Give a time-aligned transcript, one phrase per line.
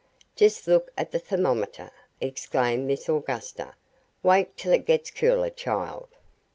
[0.35, 3.75] "Just look at the thermometer!" exclaimed Miss Augusta.
[4.23, 6.07] "Wait till it gets cooler, child."